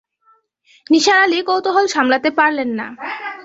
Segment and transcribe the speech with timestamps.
[0.87, 2.87] নিসার আলি কৌতূহল সামলাতে পারলেন না।